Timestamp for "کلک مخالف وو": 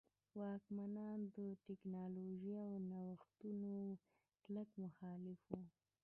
4.43-5.61